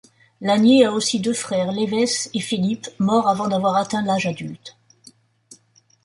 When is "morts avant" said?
2.97-3.47